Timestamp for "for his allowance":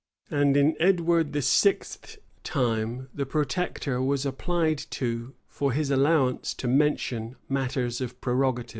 5.47-6.55